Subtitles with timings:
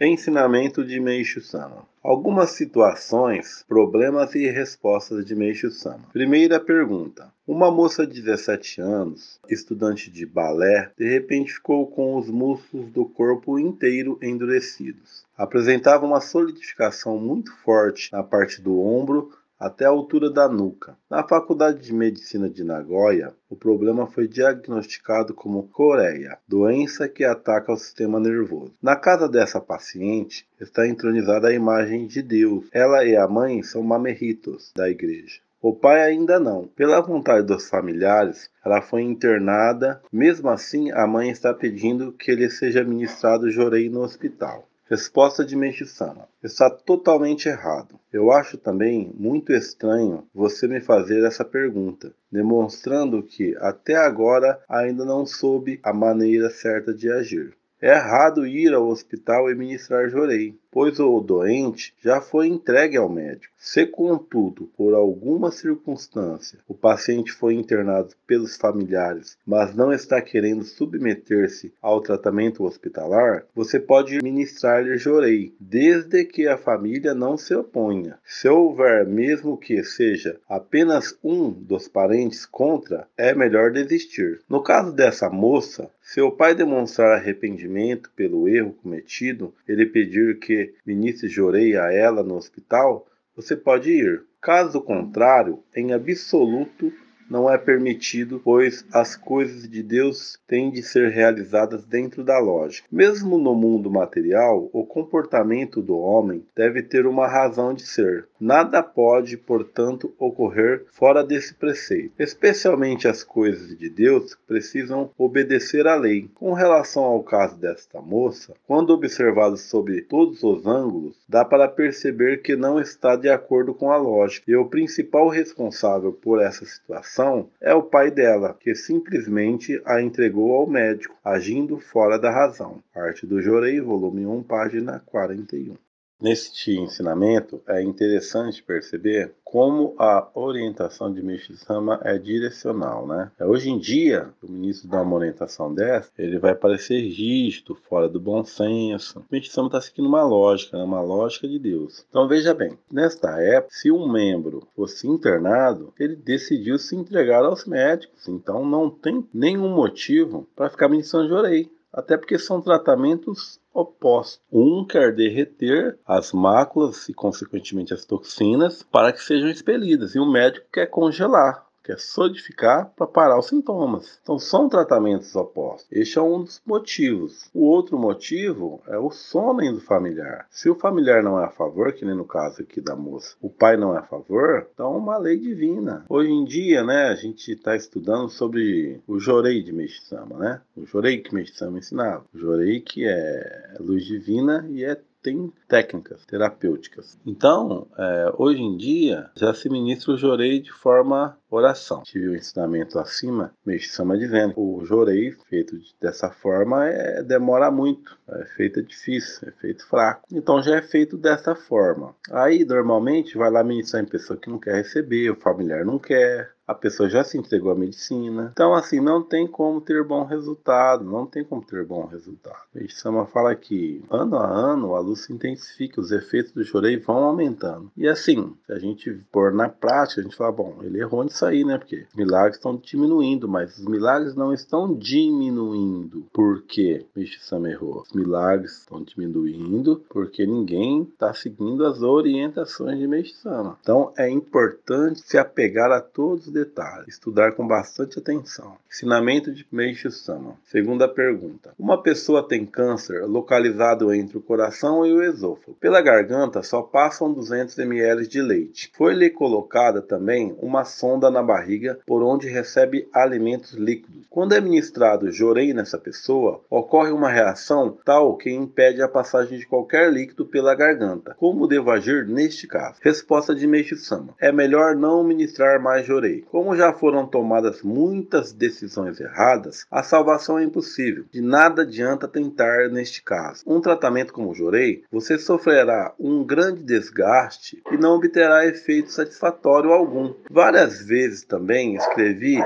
[0.00, 1.84] Ensinamento de Meishu Sama.
[2.00, 6.04] Algumas situações, problemas e respostas de Meishu Sama.
[6.12, 7.32] Primeira pergunta.
[7.44, 13.06] Uma moça de 17 anos, estudante de balé, de repente ficou com os músculos do
[13.06, 15.26] corpo inteiro endurecidos.
[15.36, 20.96] Apresentava uma solidificação muito forte na parte do ombro até a altura da nuca.
[21.10, 27.72] Na Faculdade de Medicina de Nagoya, o problema foi diagnosticado como coreia, doença que ataca
[27.72, 28.72] o sistema nervoso.
[28.82, 32.66] Na casa dessa paciente está entronizada a imagem de Deus.
[32.72, 35.40] Ela e a mãe são mamerritos da igreja.
[35.60, 36.68] O pai ainda não.
[36.68, 40.00] Pela vontade dos familiares, ela foi internada.
[40.12, 44.68] Mesmo assim, a mãe está pedindo que lhe seja ministrado jorei no hospital.
[44.90, 46.26] Resposta de Meishu-sama.
[46.42, 48.00] Está totalmente errado.
[48.10, 55.04] Eu acho também muito estranho você me fazer essa pergunta, demonstrando que até agora ainda
[55.04, 57.54] não soube a maneira certa de agir.
[57.82, 63.08] É errado ir ao hospital e ministrar jorei, pois o doente já foi entregue ao
[63.08, 63.52] médico.
[63.58, 70.62] Se, contudo, por alguma circunstância, o paciente foi internado pelos familiares, mas não está querendo
[70.62, 78.18] submeter-se ao tratamento hospitalar, você pode ministrar-lhe jorei, desde que a família não se oponha.
[78.24, 84.40] Se houver, mesmo que seja apenas um dos parentes contra, é melhor desistir.
[84.48, 90.57] No caso dessa moça, se o pai demonstrar arrependimento pelo erro cometido, ele pedir que
[90.84, 94.22] ministre jorei a ela no hospital, você pode ir.
[94.40, 96.92] Caso contrário, em absoluto
[97.28, 102.88] não é permitido, pois as coisas de Deus têm de ser realizadas dentro da lógica.
[102.90, 108.27] Mesmo no mundo material, o comportamento do homem deve ter uma razão de ser.
[108.40, 112.12] Nada pode, portanto, ocorrer fora desse preceito.
[112.18, 116.30] Especialmente as coisas de Deus precisam obedecer à lei.
[116.34, 122.40] Com relação ao caso desta moça, quando observado sob todos os ângulos, dá para perceber
[122.42, 124.48] que não está de acordo com a lógica.
[124.48, 130.54] E o principal responsável por essa situação é o pai dela, que simplesmente a entregou
[130.54, 132.78] ao médico, agindo fora da razão.
[132.94, 135.87] Arte do Jorei, volume 1, página 41.
[136.20, 143.30] Neste ensinamento, é interessante perceber como a orientação de Mishama é direcional, né?
[143.40, 148.18] Hoje em dia, o ministro dá uma orientação dessa, ele vai parecer rígido, fora do
[148.18, 149.24] bom senso.
[149.30, 150.82] Mishama está seguindo uma lógica, né?
[150.82, 152.04] uma lógica de Deus.
[152.10, 157.64] Então veja bem, nesta época, se um membro fosse internado, ele decidiu se entregar aos
[157.64, 158.26] médicos.
[158.26, 164.40] Então não tem nenhum motivo para ficar ministrando de orei até porque são tratamentos opostos.
[164.52, 170.30] Um quer derreter as máculas e, consequentemente, as toxinas para que sejam expelidas, e o
[170.30, 174.20] médico quer congelar que é solidificar para parar os sintomas.
[174.22, 175.88] Então são tratamentos opostos.
[175.90, 177.48] Este é um dos motivos.
[177.54, 180.46] O outro motivo é o sono do familiar.
[180.50, 183.48] Se o familiar não é a favor, que nem no caso aqui da moça, o
[183.48, 186.04] pai não é a favor, então é uma lei divina.
[186.10, 190.60] Hoje em dia, né, a gente está estudando sobre o Jorei de Meshisama, né?
[190.76, 192.26] O Jorei que Meshisama ensinava.
[192.34, 197.18] O Jorei que é luz divina e é tem técnicas terapêuticas.
[197.26, 202.02] Então, é, hoje em dia, já se ministra o jorei de forma oração.
[202.02, 208.18] Tive o um ensinamento acima, Meixama dizendo o jorei feito dessa forma é, demora muito,
[208.28, 210.22] é feito difícil, é feito fraco.
[210.30, 212.14] Então já é feito dessa forma.
[212.30, 216.50] Aí normalmente vai lá ministrar em pessoa que não quer receber, o familiar não quer,
[216.68, 218.50] a pessoa já se entregou à medicina.
[218.52, 222.58] Então, assim, não tem como ter bom resultado, não tem como ter bom resultado.
[222.90, 227.16] Sama fala que ano a ano a luz se intensifica, os efeitos do chorei vão
[227.16, 227.90] aumentando.
[227.96, 231.44] E assim, se a gente pôr na prática, a gente fala, bom, ele errou nisso
[231.46, 231.78] aí, né?
[231.78, 236.26] Porque os milagres estão diminuindo, mas os milagres não estão diminuindo.
[236.32, 237.06] Por quê?
[237.40, 238.02] Sama errou.
[238.02, 243.08] Os milagres estão diminuindo porque ninguém está seguindo as orientações de
[243.42, 243.78] Sama.
[243.80, 248.76] Então, é importante se apegar a todos os detalhes, estudar com bastante atenção.
[248.90, 250.56] Ensinamento de Meishu Sama.
[250.64, 251.72] Segunda pergunta.
[251.78, 255.76] Uma pessoa tem câncer localizado entre o coração e o esôfago.
[255.80, 258.90] Pela garganta só passam 200 ml de leite.
[258.94, 264.26] Foi-lhe colocada também uma sonda na barriga por onde recebe alimentos líquidos.
[264.28, 269.66] Quando é ministrado jorei nessa pessoa, ocorre uma reação tal que impede a passagem de
[269.66, 271.34] qualquer líquido pela garganta.
[271.38, 272.98] Como devo agir neste caso?
[273.00, 274.34] Resposta de Meishu Sama.
[274.40, 276.44] É melhor não ministrar mais jorei.
[276.50, 281.24] Como já foram tomadas muitas decisões erradas, a salvação é impossível.
[281.30, 283.62] De nada adianta tentar neste caso.
[283.66, 289.92] Um tratamento como o Jorei, você sofrerá um grande desgaste e não obterá efeito satisfatório
[289.92, 290.34] algum.
[290.50, 292.58] Várias vezes também escrevi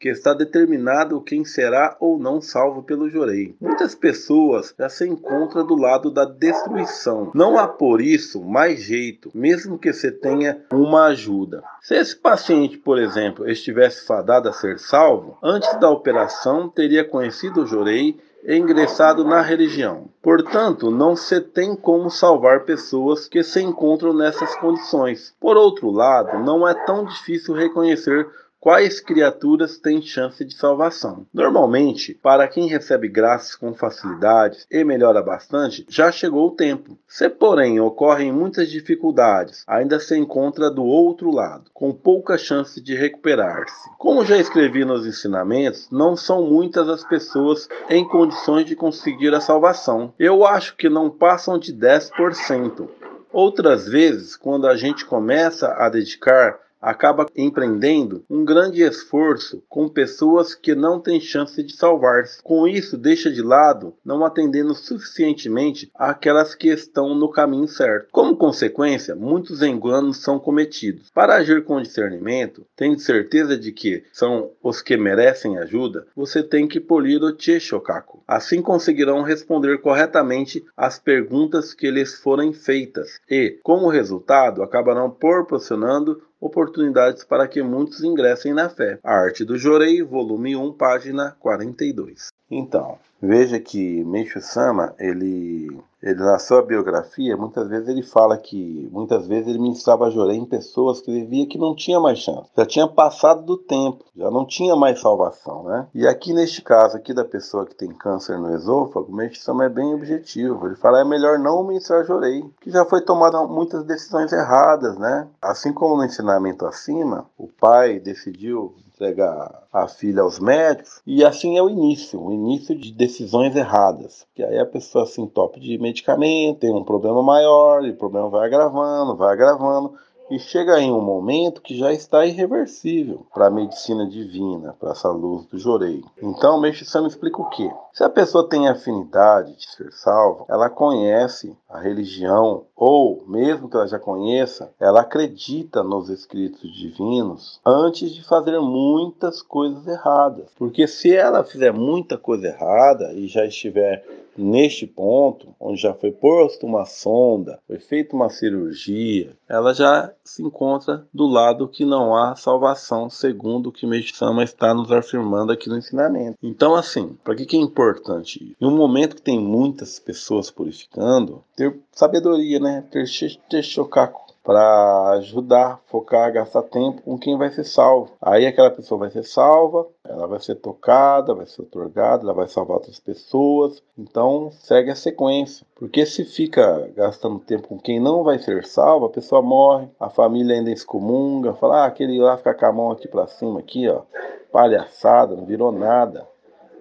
[0.00, 3.54] que está determinado quem será ou não salvo pelo Jorei.
[3.60, 7.30] Muitas pessoas já se encontram do lado da destruição.
[7.34, 11.62] Não há por isso mais jeito, mesmo que você tenha uma ajuda.
[11.82, 17.62] Se esse paciente, por exemplo, estivesse fadado a ser salvo, antes da operação teria conhecido
[17.62, 20.08] o Jorei e ingressado na religião.
[20.22, 25.34] Portanto, não se tem como salvar pessoas que se encontram nessas condições.
[25.38, 28.26] Por outro lado, não é tão difícil reconhecer
[28.60, 31.26] quais criaturas têm chance de salvação.
[31.32, 36.98] Normalmente, para quem recebe graças com facilidades e melhora bastante, já chegou o tempo.
[37.08, 42.94] Se, porém, ocorrem muitas dificuldades, ainda se encontra do outro lado, com pouca chance de
[42.94, 43.90] recuperar-se.
[43.98, 49.40] Como já escrevi nos ensinamentos, não são muitas as pessoas em condições de conseguir a
[49.40, 50.12] salvação.
[50.18, 52.88] Eu acho que não passam de 10%.
[53.32, 60.54] Outras vezes, quando a gente começa a dedicar acaba empreendendo um grande esforço com pessoas
[60.54, 62.42] que não têm chance de salvar-se.
[62.42, 68.08] Com isso, deixa de lado, não atendendo suficientemente àquelas que estão no caminho certo.
[68.10, 71.10] Como consequência, muitos enganos são cometidos.
[71.12, 76.66] Para agir com discernimento, tendo certeza de que são os que merecem ajuda, você tem
[76.66, 78.22] que polir o Cheshokaku.
[78.26, 86.22] Assim conseguirão responder corretamente às perguntas que lhes forem feitas e, como resultado, acabarão proporcionando
[86.40, 88.98] oportunidades para que muitos ingressem na fé.
[89.04, 92.39] A Arte do Jorei, volume 1, página 42.
[92.50, 98.88] Então, veja que Meishu Sama, ele ele na sua biografia, muitas vezes ele fala que
[98.90, 102.48] muitas vezes ele ministrava jorei em pessoas que ele via que não tinha mais chance,
[102.56, 105.86] já tinha passado do tempo, já não tinha mais salvação, né?
[105.94, 109.68] E aqui neste caso aqui da pessoa que tem câncer no esôfago, o meditação é
[109.68, 110.66] bem objetivo.
[110.66, 115.28] Ele fala é melhor não ministrar jorei, que já foi tomada muitas decisões erradas, né?
[115.42, 121.56] Assim como no ensinamento acima, o pai decidiu entregar a filha aos médicos, e assim
[121.56, 124.26] é o início, o início de decisões erradas.
[124.34, 128.28] Que aí a pessoa se entope de medicamento, tem um problema maior, e o problema
[128.28, 129.94] vai agravando, vai agravando,
[130.30, 135.10] e chega em um momento que já está irreversível para a medicina divina, para essa
[135.10, 136.02] luz do Jorei.
[136.22, 137.70] Então, o Meixicano explica o quê?
[137.92, 143.76] Se a pessoa tem afinidade de ser salva, ela conhece a religião, ou mesmo que
[143.76, 150.46] ela já conheça, ela acredita nos escritos divinos antes de fazer muitas coisas erradas.
[150.56, 154.04] Porque se ela fizer muita coisa errada e já estiver
[154.42, 160.42] neste ponto, onde já foi posta uma sonda, foi feita uma cirurgia, ela já se
[160.42, 165.68] encontra do lado que não há salvação, segundo o que Meixama está nos afirmando aqui
[165.68, 166.38] no ensinamento.
[166.42, 168.56] Então, assim, para que, que é importante?
[168.60, 172.84] Em um momento que tem muitas pessoas purificando, ter sabedoria, né?
[172.90, 173.04] Ter,
[173.48, 178.10] ter chocaco para ajudar, focar, gastar tempo com quem vai ser salvo.
[178.20, 182.48] Aí aquela pessoa vai ser salva, ela vai ser tocada, vai ser otorgada, ela vai
[182.48, 183.80] salvar outras pessoas.
[183.96, 185.64] Então segue a sequência.
[185.76, 190.10] Porque se fica gastando tempo com quem não vai ser salvo, a pessoa morre, a
[190.10, 193.88] família ainda excomunga, fala, ah, aquele lá fica com a mão aqui para cima, aqui,
[193.88, 194.02] ó,
[194.50, 196.26] palhaçada, não virou nada.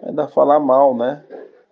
[0.02, 1.24] Ainda falar mal, né?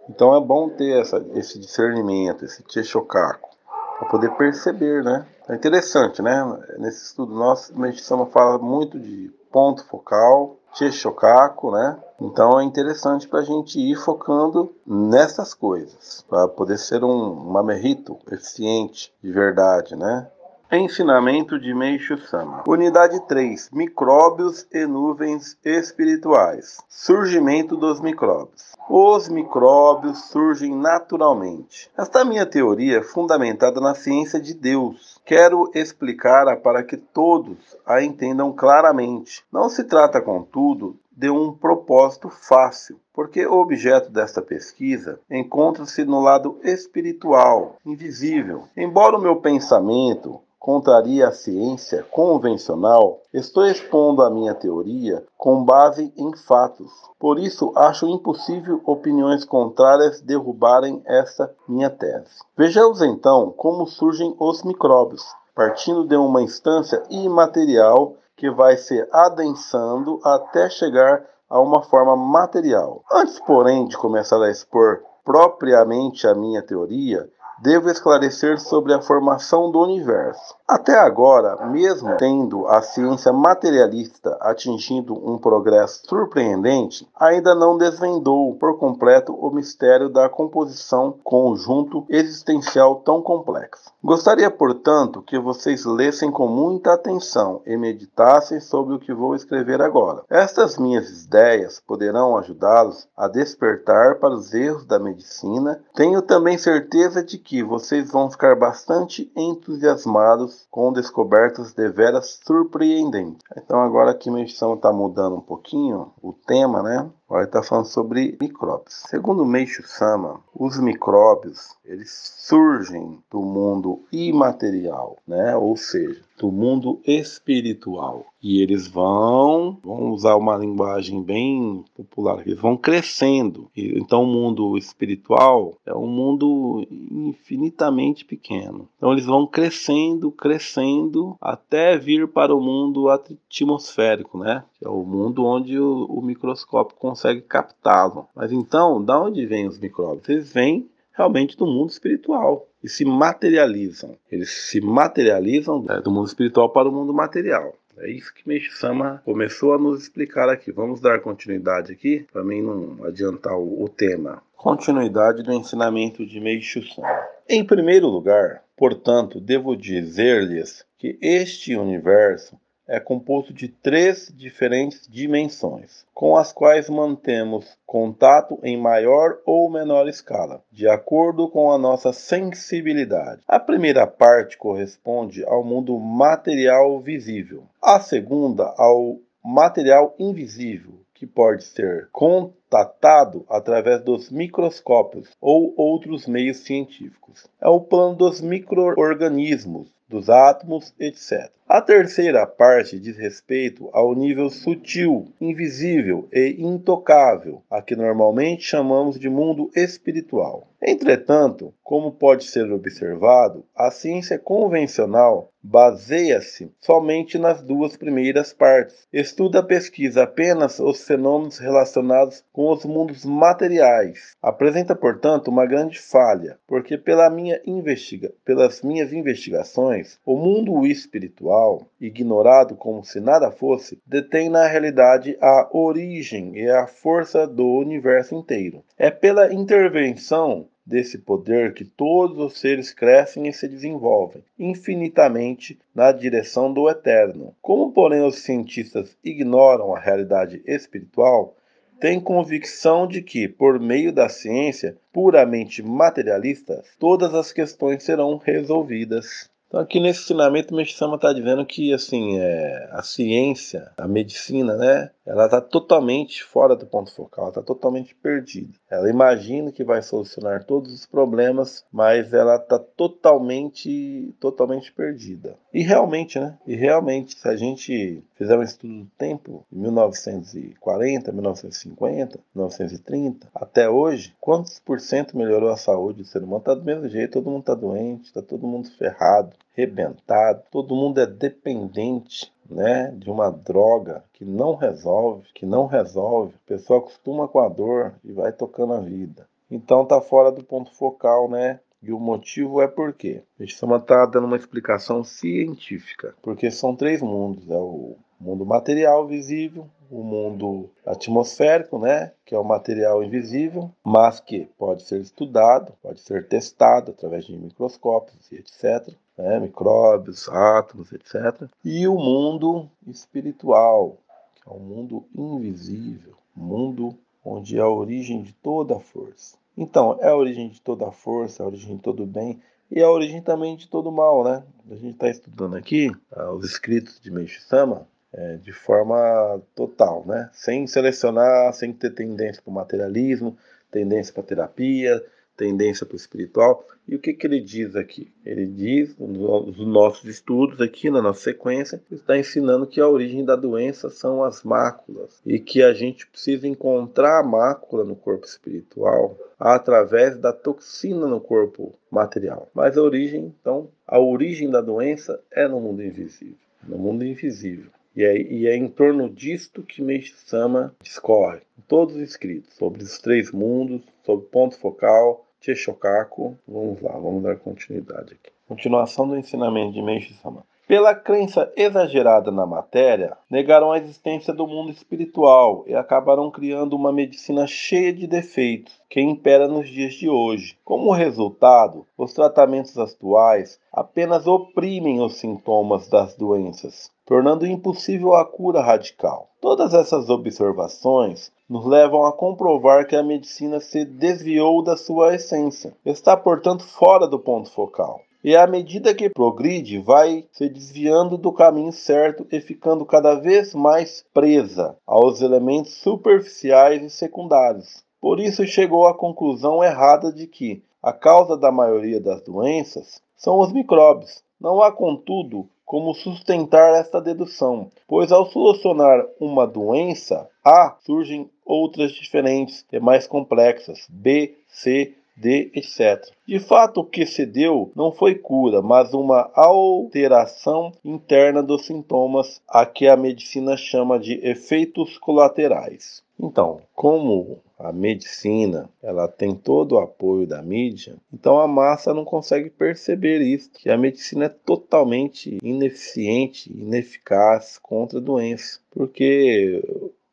[0.08, 3.50] Então é bom ter essa, esse discernimento, esse tchechocaco,
[3.98, 5.26] para poder perceber, né?
[5.50, 6.44] É interessante, né?
[6.78, 11.98] Nesse estudo nosso, a meditação fala muito de ponto focal, Tchechokaku, né?
[12.20, 18.18] Então é interessante para a gente ir focando nessas coisas, para poder ser um, mamerito
[18.32, 20.28] eficiente de verdade, né?
[20.70, 22.66] Ensinamento de Meishu Sama.
[22.68, 26.84] Unidade 3: Micróbios e nuvens espirituais.
[26.90, 28.76] Surgimento dos micróbios.
[28.90, 31.90] Os micróbios surgem naturalmente.
[31.98, 35.22] Esta minha teoria é fundamentada na ciência de Deus.
[35.24, 39.46] Quero explicar-a para que todos a entendam claramente.
[39.50, 46.20] Não se trata, contudo, de um propósito fácil, porque o objeto desta pesquisa encontra-se no
[46.20, 48.66] lado espiritual, invisível.
[48.76, 56.12] Embora o meu pensamento contraria a ciência convencional, estou expondo a minha teoria com base
[56.18, 56.92] em fatos.
[57.20, 62.42] Por isso, acho impossível opiniões contrárias derrubarem essa minha tese.
[62.58, 65.24] Vejamos então como surgem os micróbios,
[65.56, 73.02] partindo de uma instância imaterial que vai se adensando até chegar a uma forma material.
[73.12, 79.72] Antes, porém, de começar a expor propriamente a minha teoria, devo esclarecer sobre a formação
[79.72, 80.56] do universo.
[80.68, 88.78] Até agora, mesmo tendo a ciência materialista atingindo um progresso surpreendente, ainda não desvendou por
[88.78, 93.92] completo o mistério da composição conjunto existencial tão complexo.
[94.04, 99.82] Gostaria, portanto, que vocês lessem com muita atenção e meditassem sobre o que vou escrever
[99.82, 100.24] agora.
[100.30, 105.82] Estas minhas ideias poderão ajudá-los a despertar para os erros da medicina.
[105.96, 113.42] Tenho também certeza de que vocês vão ficar bastante entusiasmados com descobertas deveras surpreendentes.
[113.56, 117.10] Então agora aqui a medição está mudando um pouquinho o tema, né?
[117.28, 119.04] Agora está falando sobre micróbios.
[119.10, 125.56] Segundo Meishu Sama, os micróbios eles surgem do mundo imaterial, né?
[125.56, 128.26] Ou seja, do mundo espiritual.
[128.42, 133.70] E eles vão, vão usar uma linguagem bem popular, eles vão crescendo.
[133.76, 138.88] Então o mundo espiritual é um mundo infinitamente pequeno.
[138.98, 144.64] Então eles vão crescendo, crescendo até vir para o mundo atmosférico, né?
[144.78, 148.28] Que é o mundo onde o, o microscópio consegue captá-lo.
[148.36, 150.28] Mas então, da onde vêm os micróbios?
[150.30, 154.16] Eles vêm realmente do mundo espiritual e se materializam.
[154.32, 157.74] Eles se materializam né, do mundo espiritual para o mundo material.
[158.00, 160.72] É isso que Meixo Sama começou a nos explicar aqui.
[160.72, 164.44] Vamos dar continuidade aqui, para mim não adiantar o, o tema.
[164.56, 167.08] Continuidade do ensinamento de Meixo Sama.
[167.50, 172.56] Em primeiro lugar, portanto, devo dizer-lhes que este universo
[172.88, 180.08] é composto de três diferentes dimensões, com as quais mantemos contato em maior ou menor
[180.08, 183.42] escala, de acordo com a nossa sensibilidade.
[183.48, 191.64] A primeira parte corresponde ao mundo material visível, a segunda ao material invisível, que pode
[191.64, 197.48] ser contatado através dos microscópios ou outros meios científicos.
[197.60, 201.52] É o plano dos microorganismos, dos átomos, etc.
[201.68, 209.20] A terceira parte diz respeito ao nível sutil, invisível e intocável, a que normalmente chamamos
[209.20, 210.66] de mundo espiritual.
[210.82, 219.06] Entretanto, como pode ser observado, a ciência convencional baseia-se somente nas duas primeiras partes.
[219.12, 224.36] Estuda pesquisa apenas os fenômenos relacionados com os mundos materiais.
[224.42, 231.86] Apresenta, portanto, uma grande falha, porque pela minha investiga pelas minhas investigações, o mundo espiritual,
[232.00, 238.36] ignorado como se nada fosse, detém na realidade a origem e a força do universo
[238.36, 238.84] inteiro.
[238.98, 246.14] É pela intervenção desse poder que todos os seres crescem e se desenvolvem infinitamente na
[246.14, 247.54] direção do eterno.
[247.62, 251.58] Como, porém, os cientistas ignoram a realidade espiritual,
[252.00, 259.50] têm convicção de que, por meio da ciência puramente materialista, todas as questões serão resolvidas.
[259.68, 264.78] Então aqui nesse ensinamento o Meshama está dizendo que assim é, a ciência, a medicina,
[264.78, 268.74] né, ela está totalmente fora do ponto focal, está totalmente perdida.
[268.90, 275.58] Ela imagina que vai solucionar todos os problemas, mas ela está totalmente, totalmente perdida.
[275.78, 276.58] E realmente, né?
[276.66, 283.88] E realmente, se a gente fizer um estudo do tempo, de 1940, 1950, 1930, até
[283.88, 286.58] hoje, quantos por cento melhorou a saúde do ser humano?
[286.58, 291.22] Está do mesmo jeito, todo mundo está doente, está todo mundo ferrado, rebentado, todo mundo
[291.22, 297.48] é dependente né, de uma droga que não resolve, que não resolve, a pessoa acostuma
[297.48, 299.48] com a dor e vai tocando a vida.
[299.70, 301.80] Então tá fora do ponto focal, né?
[302.02, 303.42] E o motivo é por quê?
[303.60, 309.28] A gente está dando uma explicação científica, porque são três mundos: é o mundo material
[309.28, 315.94] visível, o mundo atmosférico, né, que é o material invisível, mas que pode ser estudado,
[316.02, 321.70] pode ser testado através de microscópios e etc né, micróbios, átomos, etc.
[321.86, 324.18] E o mundo espiritual,
[324.56, 329.58] que é o mundo invisível, mundo onde é a origem de toda a força.
[329.78, 332.60] Então, é a origem de toda a força, é a origem de todo o bem
[332.90, 334.64] e é a origem também de todo o mal, né?
[334.90, 340.26] A gente está estudando aqui ah, os escritos de Meishu Sama é, de forma total,
[340.26, 340.50] né?
[340.54, 343.58] Sem selecionar, sem ter tendência para o materialismo,
[343.92, 345.24] tendência para terapia,
[345.58, 346.86] tendência para o espiritual.
[347.08, 348.32] E o que, que ele diz aqui?
[348.46, 353.56] Ele diz, nos nossos estudos aqui, na nossa sequência, está ensinando que a origem da
[353.56, 359.38] doença são as máculas e que a gente precisa encontrar a mácula no corpo espiritual
[359.60, 362.70] através da toxina no corpo material.
[362.74, 367.90] Mas a origem, então, a origem da doença é no mundo invisível, no mundo invisível.
[368.16, 373.20] E é, e é em torno disto que Meishu-sama discorre, todos os escritos, sobre os
[373.20, 376.58] três mundos, sobre ponto focal, Tchechokako.
[376.68, 378.52] Vamos lá, vamos dar continuidade aqui.
[378.68, 380.64] Continuação do ensinamento de Meishu Sama.
[380.88, 387.12] Pela crença exagerada na matéria, negaram a existência do mundo espiritual e acabaram criando uma
[387.12, 390.78] medicina cheia de defeitos que impera nos dias de hoje.
[390.86, 398.82] Como resultado, os tratamentos atuais apenas oprimem os sintomas das doenças, tornando impossível a cura
[398.82, 399.50] radical.
[399.60, 405.94] Todas essas observações nos levam a comprovar que a medicina se desviou da sua essência,
[406.06, 408.22] está, portanto, fora do ponto focal.
[408.42, 413.74] E à medida que progride, vai se desviando do caminho certo e ficando cada vez
[413.74, 418.06] mais presa aos elementos superficiais e secundários.
[418.22, 423.60] Por isso chegou à conclusão errada de que a causa da maioria das doenças são
[423.60, 424.42] os micróbios.
[424.62, 432.12] Não há, contudo, como sustentar esta dedução, pois ao solucionar uma doença A, surgem outras
[432.12, 436.30] diferentes e mais complexas, B, C, D, etc.
[436.46, 442.62] De fato, o que se deu não foi cura, mas uma alteração interna dos sintomas,
[442.68, 446.22] a que a medicina chama de efeitos colaterais.
[446.38, 452.26] Então, como a medicina ela tem todo o apoio da mídia, então a massa não
[452.26, 459.84] consegue perceber isso, que a medicina é totalmente ineficiente, ineficaz contra a doença, porque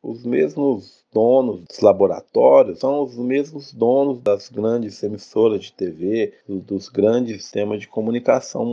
[0.04, 6.88] os mesmos donos dos laboratórios são os mesmos donos das grandes emissoras de TV, dos
[6.88, 8.64] grandes sistemas de comunicação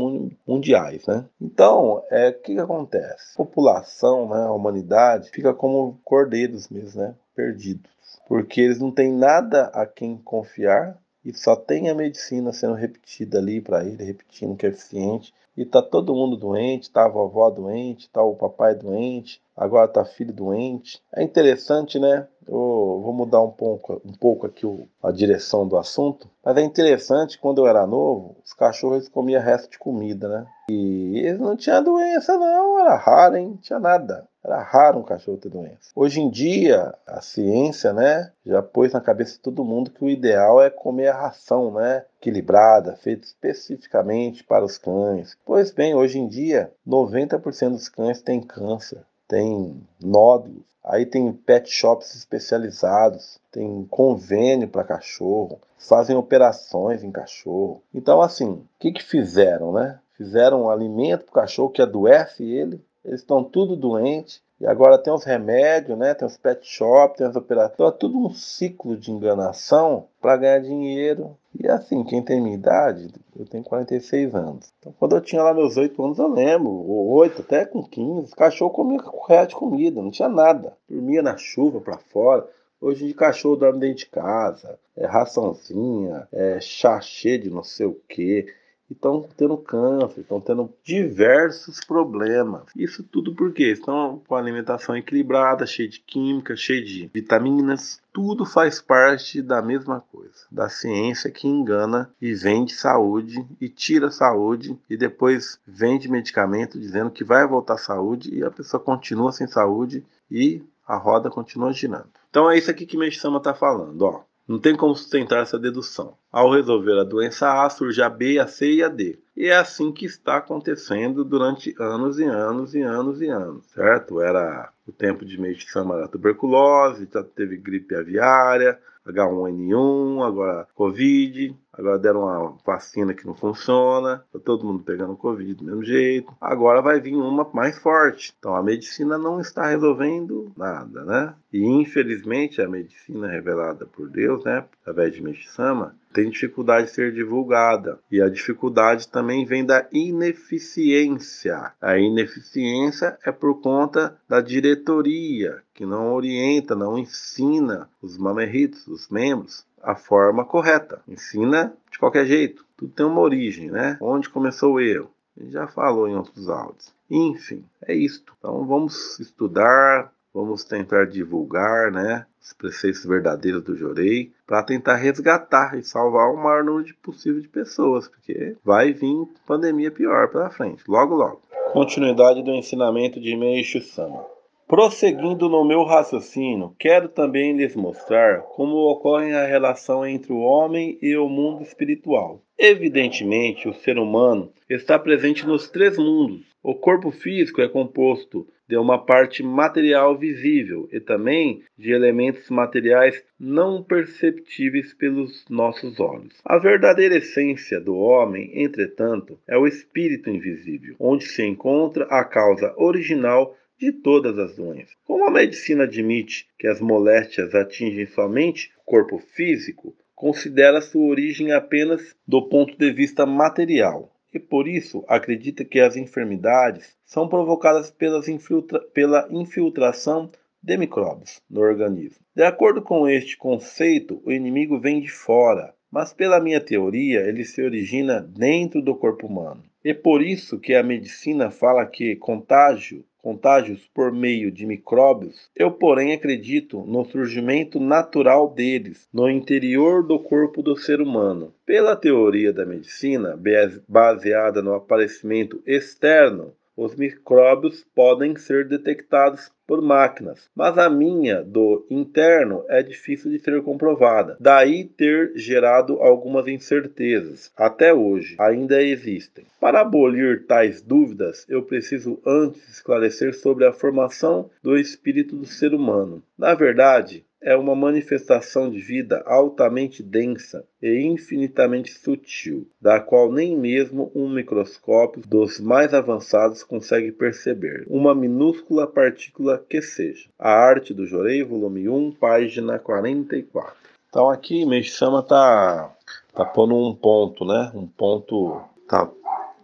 [0.45, 1.25] mundiais, né?
[1.39, 3.33] Então, é o que, que acontece?
[3.35, 7.15] A população, né, a humanidade, fica como cordeiros mesmo, né?
[7.33, 7.91] Perdidos.
[8.31, 13.39] Porque eles não têm nada a quem confiar e só tem a medicina sendo repetida
[13.39, 15.33] ali para ele, repetindo que é eficiente.
[15.55, 20.05] E tá todo mundo doente, tá a vovó doente, tá o papai doente, agora tá
[20.05, 21.01] filho doente.
[21.13, 22.27] É interessante, né?
[22.47, 24.65] Eu vou mudar um pouco, um pouco aqui
[25.03, 29.71] a direção do assunto, mas é interessante quando eu era novo, os cachorros comiam resto
[29.71, 30.47] de comida, né?
[30.69, 33.49] E eles não tinham doença, não, era raro, hein?
[33.49, 34.27] Não tinha nada.
[34.43, 35.91] Era raro um cachorro ter doença.
[35.95, 40.09] Hoje em dia, a ciência, né, já pôs na cabeça de todo mundo que o
[40.09, 45.37] ideal é comer a ração, né, equilibrada, feita especificamente para os cães.
[45.45, 50.63] Pois bem, hoje em dia, 90% dos cães têm câncer, têm nódulos.
[50.83, 57.83] Aí tem pet shops especializados, tem convênio para cachorro, fazem operações em cachorro.
[57.93, 59.99] Então, assim, o que, que fizeram, né?
[60.17, 64.41] Fizeram um alimento para o cachorro que adoece ele eles estão tudo doentes.
[64.59, 66.13] E agora tem os remédios, né?
[66.13, 67.73] Tem os pet shop, tem as operações.
[67.73, 71.35] Então é tudo um ciclo de enganação para ganhar dinheiro.
[71.59, 74.73] E assim, quem tem minha idade, eu tenho 46 anos.
[74.79, 78.33] Então quando eu tinha lá meus 8 anos, eu lembro, ou 8, até com 15,
[78.35, 80.77] cachorro comia correto de comida, não tinha nada.
[80.89, 82.47] Dormia na chuva para fora.
[82.79, 87.85] Hoje de cachorro dorme dentro de casa, é raçãozinha, é chá cheio de não sei
[87.85, 88.47] o que
[88.93, 92.63] estão tendo câncer, estão tendo diversos problemas.
[92.75, 98.01] Isso tudo porque estão com a alimentação equilibrada, cheia de química, cheia de vitaminas.
[98.13, 104.11] Tudo faz parte da mesma coisa, da ciência que engana e vende saúde e tira
[104.11, 109.31] saúde e depois vende medicamento dizendo que vai voltar à saúde e a pessoa continua
[109.31, 112.09] sem saúde e a roda continua girando.
[112.29, 114.23] Então é isso aqui que Meixama está falando, ó.
[114.51, 116.17] Não tem como sustentar essa dedução.
[116.29, 119.17] Ao resolver a doença A, surge a B, a C e a D.
[119.33, 124.19] E é assim que está acontecendo durante anos e anos e anos e anos, certo?
[124.19, 131.99] Era o tempo de Sama da tuberculose, já teve gripe aviária, H1N1, agora Covid, agora
[131.99, 136.31] deram uma vacina que não funciona, tá todo mundo pegando Covid do mesmo jeito.
[136.39, 138.33] Agora vai vir uma mais forte.
[138.37, 141.35] Então a medicina não está resolvendo nada, né?
[141.51, 147.13] E infelizmente a medicina revelada por Deus, né, através de Meshisama, tem dificuldade de ser
[147.13, 147.99] divulgada.
[148.11, 151.71] E a dificuldade também vem da ineficiência.
[151.81, 159.09] A ineficiência é por conta da diretoria, que não orienta, não ensina os mamerritos, os
[159.09, 161.01] membros, a forma correta.
[161.07, 162.65] Ensina de qualquer jeito.
[162.77, 163.97] Tudo tem uma origem, né?
[164.01, 165.09] Onde começou o erro?
[165.49, 166.93] Já falou em outros áudios.
[167.09, 168.33] Enfim, é isto.
[168.37, 172.25] Então vamos estudar, vamos tentar divulgar, né?
[172.41, 177.47] Os preceitos verdadeiros do Jorei para tentar resgatar e salvar o maior número possível de
[177.47, 181.41] pessoas, porque vai vir pandemia pior pela frente, logo logo.
[181.71, 184.25] Continuidade do ensinamento de Meishu Sama.
[184.71, 190.97] Prosseguindo no meu raciocínio, quero também lhes mostrar como ocorre a relação entre o homem
[191.01, 192.41] e o mundo espiritual.
[192.57, 196.45] Evidentemente, o ser humano está presente nos três mundos.
[196.63, 203.21] O corpo físico é composto de uma parte material visível e também de elementos materiais
[203.37, 206.39] não perceptíveis pelos nossos olhos.
[206.45, 212.73] A verdadeira essência do homem, entretanto, é o espírito invisível, onde se encontra a causa
[212.77, 214.95] original de todas as doenças.
[215.03, 221.51] Como a medicina admite que as moléstias atingem somente o corpo físico, considera sua origem
[221.51, 227.91] apenas do ponto de vista material e por isso acredita que as enfermidades são provocadas
[228.27, 232.23] infiltra pela infiltração de micróbios no organismo.
[232.35, 237.43] De acordo com este conceito, o inimigo vem de fora, mas pela minha teoria, ele
[237.43, 239.63] se origina dentro do corpo humano.
[239.83, 245.71] E por isso que a medicina fala que contágio contágios por meio de micróbios, eu,
[245.71, 251.53] porém, acredito no surgimento natural deles no interior do corpo do ser humano.
[251.65, 253.39] Pela teoria da medicina,
[253.87, 261.85] baseada no aparecimento externo os micróbios podem ser detectados por máquinas, mas a minha do
[261.89, 264.35] interno é difícil de ser comprovada.
[264.39, 267.51] Daí ter gerado algumas incertezas.
[267.55, 269.45] Até hoje ainda existem.
[269.59, 275.73] Para abolir tais dúvidas, eu preciso antes esclarecer sobre a formação do espírito do ser
[275.73, 276.21] humano.
[276.37, 283.57] Na verdade, é uma manifestação de vida altamente densa e infinitamente sutil, da qual nem
[283.57, 290.29] mesmo um microscópio dos mais avançados consegue perceber, uma minúscula partícula que seja.
[290.37, 293.73] A Arte do Jorei, volume 1, página 44.
[294.07, 295.89] Então aqui Meixama tá
[296.33, 297.71] tá pondo um ponto, né?
[297.73, 299.09] Um ponto tá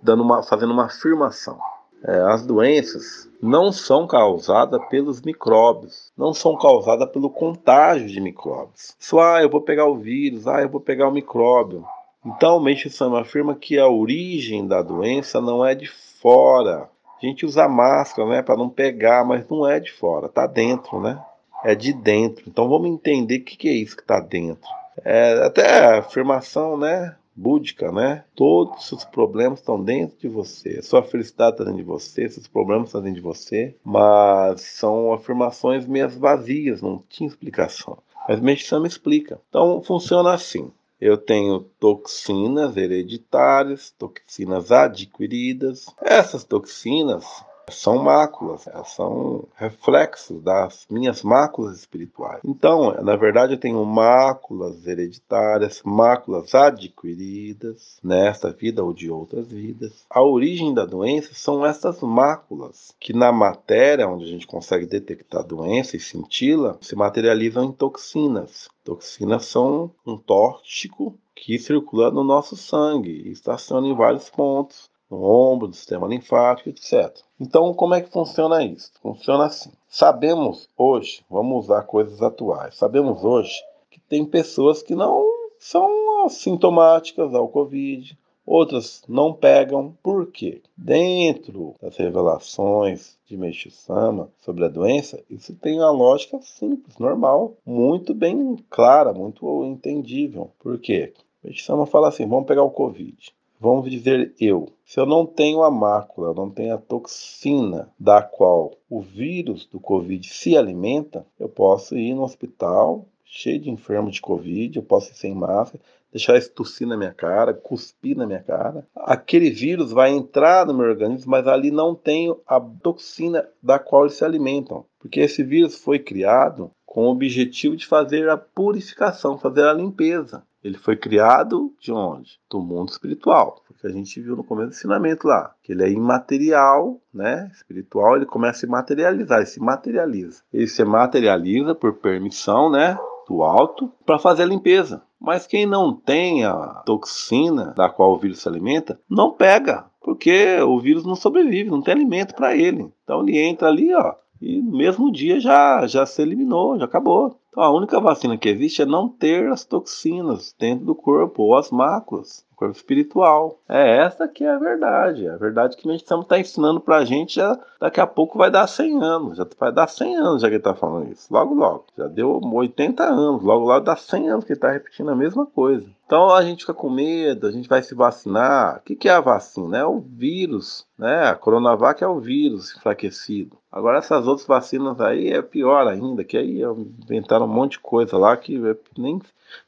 [0.01, 1.59] dando uma fazendo uma afirmação.
[2.03, 8.95] É, as doenças não são causadas pelos micróbios, não são causadas pelo contágio de micróbios.
[8.99, 11.85] Só, ah, eu vou pegar o vírus, ah, eu vou pegar o micróbio.
[12.25, 16.89] Então, Meixo Sama afirma que a origem da doença não é de fora.
[17.21, 20.99] A gente usa máscara, né, para não pegar, mas não é de fora, tá dentro,
[20.99, 21.19] né?
[21.63, 22.43] É de dentro.
[22.47, 24.69] Então, vamos entender o que, que é isso que está dentro.
[25.03, 27.15] É, até a afirmação, né?
[27.37, 28.23] Búdica, né?
[28.35, 30.81] Todos os seus problemas estão dentro de você.
[30.81, 35.85] Sua felicidade está dentro de você, seus problemas estão dentro de você, mas são afirmações
[35.85, 37.99] meio vazias, não tinha explicação.
[38.27, 39.39] Mas Meixama explica.
[39.49, 40.71] Então funciona assim.
[40.99, 45.85] Eu tenho toxinas hereditárias, toxinas adquiridas.
[46.01, 47.23] Essas toxinas
[47.69, 52.41] são máculas, são reflexos das minhas máculas espirituais.
[52.45, 60.05] Então, na verdade, eu tenho máculas hereditárias, máculas adquiridas nesta vida ou de outras vidas.
[60.09, 65.41] A origem da doença são essas máculas que na matéria, onde a gente consegue detectar
[65.41, 68.69] a doença e senti-la, se materializam em toxinas.
[68.83, 75.23] Toxinas são um tóxico que circula no nosso sangue e estaciona em vários pontos no
[75.23, 77.15] ombro, no sistema linfático, etc.
[77.39, 78.91] Então, como é que funciona isso?
[79.01, 79.71] Funciona assim.
[79.87, 83.53] Sabemos hoje, vamos usar coisas atuais, sabemos hoje
[83.89, 85.25] que tem pessoas que não
[85.59, 89.95] são assintomáticas ao Covid, outras não pegam.
[90.01, 90.61] Por quê?
[90.75, 97.55] Dentro das revelações de Meixo Sama sobre a doença, isso tem uma lógica simples, normal,
[97.65, 100.51] muito bem clara, muito entendível.
[100.59, 101.13] Por quê?
[101.43, 103.33] Meixo Sama fala assim: vamos pegar o Covid.
[103.59, 108.71] Vamos dizer eu, se eu não tenho a mácula, não tenho a toxina da qual
[108.87, 114.21] o vírus do Covid se alimenta, eu posso ir no hospital cheio de enfermos de
[114.21, 118.41] Covid, eu posso ir sem máscara, deixar isso tossir na minha cara, cuspir na minha
[118.41, 118.87] cara.
[118.95, 124.03] Aquele vírus vai entrar no meu organismo, mas ali não tenho a toxina da qual
[124.03, 124.85] eles se alimentam.
[124.99, 130.43] Porque esse vírus foi criado com o objetivo de fazer a purificação, fazer a limpeza.
[130.63, 132.39] Ele foi criado de onde?
[132.49, 133.61] Do mundo espiritual.
[133.79, 135.53] Que a gente viu no começo do ensinamento lá.
[135.61, 137.49] Que ele é imaterial, né?
[137.53, 140.41] Espiritual, ele começa a se materializar, ele se materializa.
[140.51, 142.97] Ele se materializa por permissão, né?
[143.27, 145.03] Do alto, para fazer a limpeza.
[145.19, 149.85] Mas quem não tem a toxina da qual o vírus se alimenta, não pega.
[150.01, 152.91] Porque o vírus não sobrevive, não tem alimento para ele.
[153.03, 157.39] Então ele entra ali, ó, e no mesmo dia já, já se eliminou, já acabou.
[157.49, 161.55] Então a única vacina que existe é não ter as toxinas dentro do corpo ou
[161.55, 163.59] as máculas corpo espiritual.
[163.69, 165.29] É essa que é a verdade.
[165.29, 168.49] A verdade que a gente está ensinando para a gente já daqui a pouco vai
[168.49, 169.37] dar 100 anos.
[169.37, 171.31] Já vai dar 100 anos já que ele está falando isso.
[171.31, 171.85] Logo, logo.
[171.95, 173.43] Já deu 80 anos.
[173.43, 175.87] Logo, logo dá 100 anos que ele está repetindo a mesma coisa.
[176.07, 178.77] Então a gente fica com medo, a gente vai se vacinar.
[178.77, 179.79] O que, que é a vacina?
[179.79, 181.27] É o vírus, né?
[181.27, 183.57] A Coronavac é o vírus enfraquecido.
[183.69, 186.61] Agora essas outras vacinas aí é pior ainda, que aí
[187.03, 188.57] inventaram um monte de coisa lá que
[188.97, 189.21] nem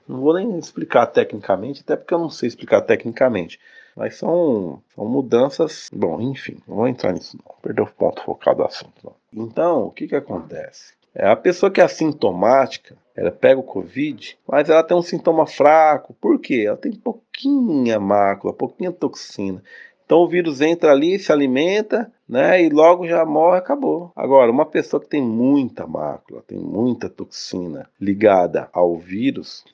[0.08, 3.60] não vou nem explicar tecnicamente, até porque eu não sei explicar tecnicamente.
[3.94, 5.90] Mas são, são mudanças.
[5.92, 7.54] Bom, enfim, não vou entrar nisso não.
[7.62, 8.94] Perdeu o ponto focado do assunto.
[9.04, 9.14] Não.
[9.34, 10.94] Então, o que, que acontece?
[11.14, 15.46] É, a pessoa que é assintomática, ela pega o Covid, mas ela tem um sintoma
[15.46, 16.16] fraco.
[16.22, 16.64] Por quê?
[16.68, 19.62] Ela tem pouquinha mácula, pouquinha toxina.
[20.06, 22.64] Então o vírus entra ali, se alimenta, né?
[22.64, 24.10] E logo já morre, acabou.
[24.16, 29.66] Agora, uma pessoa que tem muita mácula, tem muita toxina ligada ao vírus,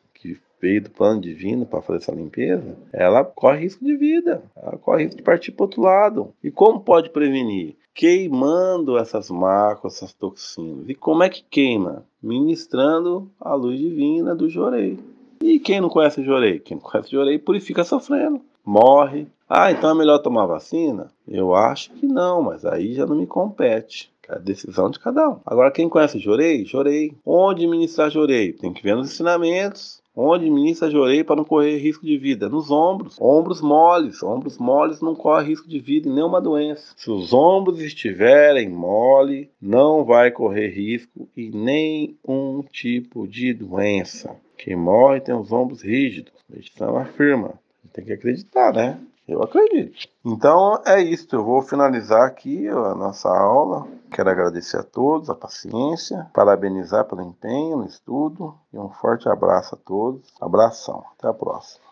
[0.65, 5.04] veio do plano divino para fazer essa limpeza, ela corre risco de vida, ela corre
[5.04, 6.34] risco de partir para outro lado.
[6.43, 7.75] E como pode prevenir?
[7.93, 10.89] Queimando essas máculas, essas toxinas.
[10.89, 12.04] E como é que queima?
[12.21, 14.97] Ministrando a luz divina do jorei.
[15.39, 16.60] E quem não conhece jorei?
[16.60, 21.12] Quem não conhece jorei purifica sofrendo, morre, ah, então é melhor tomar vacina?
[21.28, 24.12] Eu acho que não, mas aí já não me compete.
[24.28, 25.39] É a decisão de cada um.
[25.45, 26.65] Agora, quem conhece Jorei?
[26.65, 27.13] Jorei.
[27.23, 28.54] Onde ministrar Jorei?
[28.54, 30.01] Tem que ver nos ensinamentos.
[30.15, 32.47] Onde ministra Jorei para não correr risco de vida?
[32.47, 33.17] Nos ombros.
[33.19, 34.23] Ombros moles.
[34.23, 36.93] Ombros moles não corre risco de vida em nenhuma doença.
[36.95, 44.36] Se os ombros estiverem mole, não vai correr risco em nenhum tipo de doença.
[44.58, 46.34] Quem morre tem os ombros rígidos.
[46.49, 47.60] Medicina afirma.
[47.91, 48.99] Tem que acreditar, né?
[49.27, 49.97] Eu acredito.
[50.23, 51.27] Então é isso.
[51.35, 53.88] Eu vou finalizar aqui a nossa aula.
[54.11, 59.75] Quero agradecer a todos a paciência, parabenizar pelo empenho no estudo e um forte abraço
[59.75, 60.21] a todos.
[60.39, 61.03] Abração.
[61.17, 61.84] Até a próxima.